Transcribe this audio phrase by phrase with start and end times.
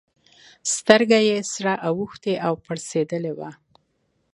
[0.73, 3.51] سترگه يې سره اوښتې او پړسېدلې وه.